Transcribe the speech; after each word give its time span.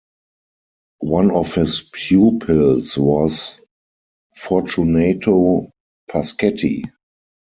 One 1.01 1.29
of 1.29 1.53
his 1.53 1.87
pupils 1.93 2.97
was 2.97 3.59
Fortunato 4.35 5.69
Pasquetti. 6.09 6.85